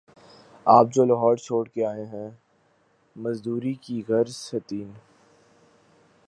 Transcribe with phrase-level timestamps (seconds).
[0.65, 2.29] اب جو لاہور چھوڑ کے آئے ہیں،
[3.15, 4.91] مزدوری کی غرض سے تین